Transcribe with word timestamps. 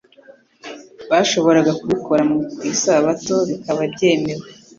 bashoboraga 1.09 1.71
kubikora 1.79 2.21
ku 2.57 2.61
isabato 2.73 3.35
bikaba 3.49 3.81
byemewe. 3.93 4.45